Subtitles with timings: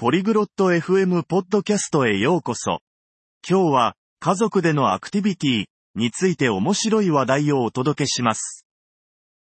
[0.00, 2.78] ポリグロット FM ポッドキャストへようこそ。
[3.44, 5.64] 今日は、家族でのアクティビティ
[5.96, 8.64] について面白い話題をお届けします。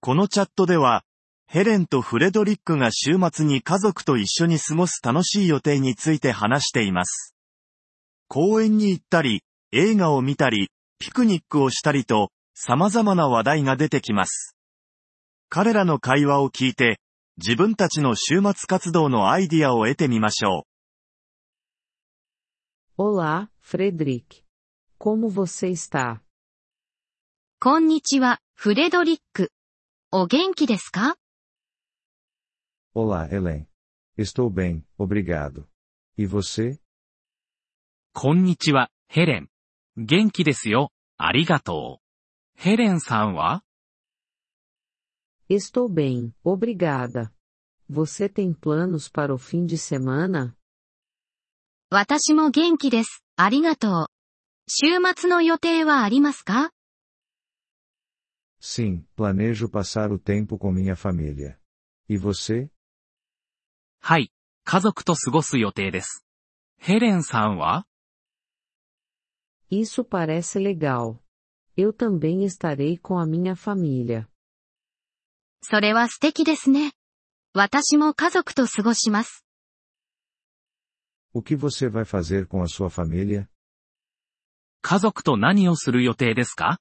[0.00, 1.02] このチャットでは、
[1.48, 7.34] ヘレンとフレドリックが週末に家族と一緒に過ごす楽しい予定について話しています。
[8.28, 9.42] 公園に行ったり、
[9.72, 10.70] 映画を見たり、
[11.00, 14.54] ピクニックをしたりと、様々な話題が出てきます。
[15.48, 17.00] 彼らの会話を聞いて、
[17.40, 20.66] 自分たちの週末活動のアイディアを得てみましょ
[22.98, 24.42] Olá, Frederic.
[24.98, 26.18] Como você está?
[27.60, 29.52] こんにちは、フレドリック。
[30.10, 31.14] お元気ですか
[32.92, 33.66] Olá, Helen.
[34.18, 35.64] Estou bem, obrigado.
[36.16, 36.80] E você?
[38.14, 39.48] こんにちは、ヘレン。
[39.96, 42.60] 元気ですよ、ありがとう。
[42.60, 43.62] ヘレンさんは
[45.50, 47.32] Estou bem, obrigada.
[47.89, 50.55] Você tem planos para o fim de semana?
[51.89, 53.23] 私も元気です。
[53.35, 54.07] ありがとう。
[54.67, 56.71] 週末の予定はありますか
[58.59, 61.59] Sim, planejo passar o tempo com minha família.
[62.09, 62.69] E você?
[63.99, 64.31] はい、
[64.63, 66.25] 家族と過ごす予定です。
[66.79, 67.85] ヘレンさんは
[69.69, 71.19] Isso parece legal.
[71.75, 74.27] Eu também estarei com a minha família.
[75.61, 76.93] それは素敵ですね。
[77.60, 79.44] 私も家族と過ごします。
[81.34, 83.48] O que você vai fazer com a sua família?
[84.80, 86.78] 家族と何をする予定ですか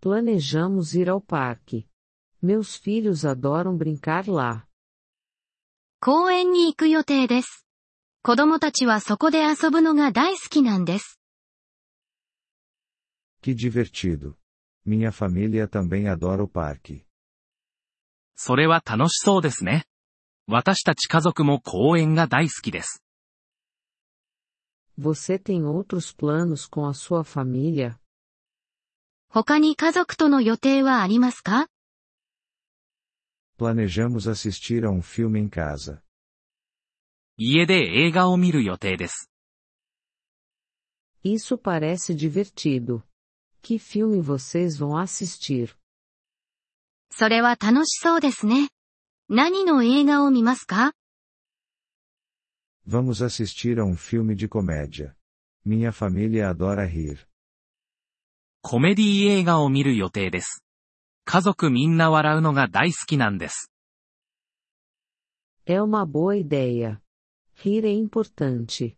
[0.00, 1.86] Planejamos ir ao parque.
[2.42, 4.66] Meus filhos adoram brincar lá.
[6.00, 7.66] 公園に行く予定です。
[8.22, 11.20] 子供たちはそこで遊ぶのが大好きなんです。
[13.42, 14.38] Que divertido.
[14.86, 17.04] Minha família também adora o parque.
[18.39, 19.85] それは楽しそうですね。
[20.47, 23.01] 私たち家族も公園が大好きです。
[24.97, 27.97] Você tem outros planos com a sua família?
[29.27, 31.67] 他に家族との予定はありますか
[33.57, 36.01] Planejamos assistir a um filme em casa.
[37.37, 39.29] 家で映画を見る予定です。
[41.23, 43.03] Isso parece divertido.
[43.61, 45.75] Que filme vocês vão assistir?
[47.10, 48.68] それは楽しそうですね。
[49.28, 50.92] 何の映画を見ますか
[52.86, 55.14] Vamos assistir a um filme de comédia.
[55.64, 57.26] Minha família adora rir.
[58.62, 60.64] コメディ映画を見る予定です。
[61.24, 63.70] 家族みんな笑うのが大好きなんです。
[65.66, 67.00] É uma boa ideia.
[67.62, 68.96] Rir é importante.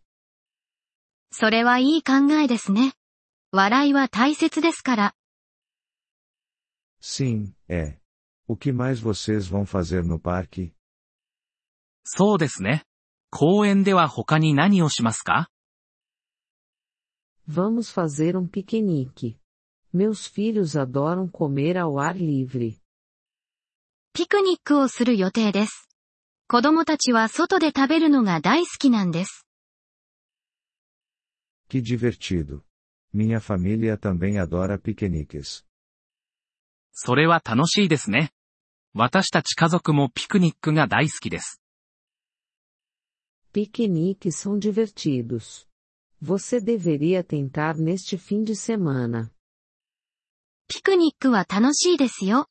[1.31, 2.93] それはいい考えですね。
[3.51, 5.15] 笑いは大切ですから。
[7.01, 8.02] Sim, é.
[8.46, 10.72] O que mais vocês vão fazer no parque?
[12.04, 12.84] そうですね。
[13.30, 15.50] 公園では他に何をしますか
[17.46, 19.38] Vamos fazer um piquenique.
[19.92, 22.78] Meus filhos adoram comer ao ar livre.
[24.14, 25.88] ピクニックをする予定です。
[26.48, 29.46] 子供たちは外で食べるのが大好きなんです。
[31.68, 32.62] Que divertido.
[33.14, 35.64] Minha família também adora piqueniques.
[36.93, 38.31] それは楽しいですね。
[38.93, 41.59] 私たち家族もピクニックが大好きです。
[43.51, 44.19] ピクニッ
[51.19, 51.31] ク。
[51.31, 52.47] は楽しいですよ。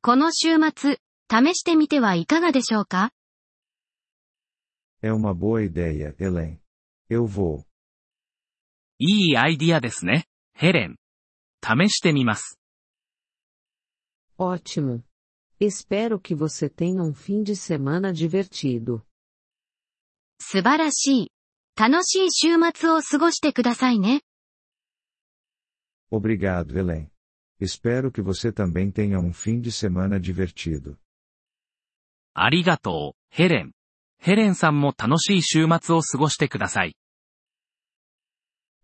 [0.00, 0.98] この週末、
[1.30, 3.12] 試してみてはいかがでしょうか
[5.02, 6.56] ？É uma boa IDEA, Helen.
[7.10, 7.64] EUVO
[8.98, 10.96] いいアイディアですね、ヘレン。
[11.62, 12.58] 試してみます。
[14.37, 15.03] Ótimo.
[15.59, 19.05] Espero que você tenha um fim de semana divertido.
[20.41, 21.31] 素晴らしい。
[21.75, 24.21] 楽しい週末を過ごしてくださいね。
[26.11, 27.09] Obrigado, Helen.
[27.61, 30.97] Espero que você também tenha um fim de semana divertido.
[32.33, 33.73] ありがとう、ヘレン。
[34.17, 36.95] ヘレンさんも楽しい週末を過ごしてください。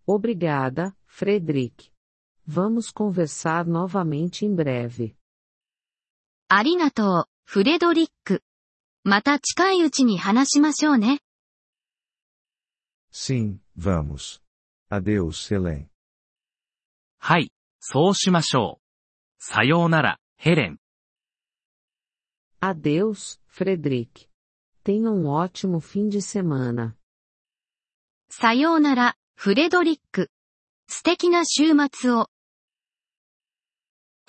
[0.08, 1.92] Obrigada, Frederic.
[2.48, 5.16] Vamos conversar novamente em breve.
[6.53, 8.43] ありがとう、フレドリック。
[9.05, 11.21] また近いうちに話しましょうね。
[13.13, 14.41] Sim, vamos.
[14.91, 15.87] Adeus, Helen.
[17.19, 18.83] はい、そうしましょう。
[19.39, 20.79] さようなら、ヘレン。
[22.61, 24.29] Adeus, Frederic.
[24.83, 26.97] Tenha um ótimo fim de semana.
[28.29, 30.33] さようなら、フレドリック。
[30.89, 32.29] 素敵な週末を。